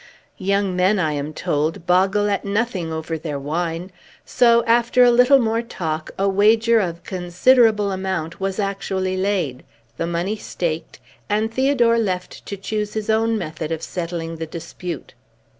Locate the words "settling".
13.83-14.37